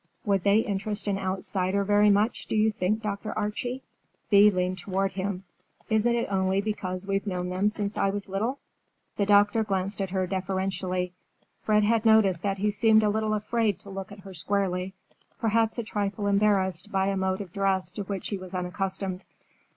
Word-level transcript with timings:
"Would 0.25 0.43
they 0.43 0.61
interest 0.61 1.05
an 1.05 1.19
outsider 1.19 1.83
very 1.83 2.09
much, 2.09 2.47
do 2.47 2.55
you 2.55 2.71
think, 2.71 3.03
Dr. 3.03 3.37
Archie?" 3.37 3.83
Thea 4.31 4.51
leaned 4.51 4.79
toward 4.79 5.11
him. 5.11 5.43
"Isn't 5.91 6.15
it 6.15 6.27
only 6.31 6.59
because 6.59 7.05
we've 7.05 7.27
known 7.27 7.49
them 7.49 7.67
since 7.67 7.99
I 7.99 8.09
was 8.09 8.27
little?" 8.27 8.57
The 9.17 9.27
doctor 9.27 9.63
glanced 9.63 10.01
at 10.01 10.09
her 10.09 10.25
deferentially. 10.25 11.13
Fred 11.59 11.83
had 11.83 12.03
noticed 12.03 12.41
that 12.41 12.57
he 12.57 12.71
seemed 12.71 13.03
a 13.03 13.09
little 13.09 13.35
afraid 13.35 13.77
to 13.81 13.91
look 13.91 14.11
at 14.11 14.21
her 14.21 14.33
squarely—perhaps 14.33 15.77
a 15.77 15.83
trifle 15.83 16.25
embarrassed 16.25 16.91
by 16.91 17.05
a 17.05 17.15
mode 17.15 17.39
of 17.41 17.53
dress 17.53 17.91
to 17.91 18.01
which 18.01 18.29
he 18.29 18.39
was 18.39 18.55
unaccustomed. 18.55 19.23